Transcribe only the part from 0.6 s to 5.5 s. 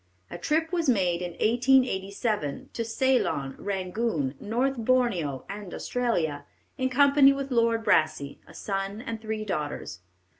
was made in 1887 to Ceylon, Rangoon, North Borneo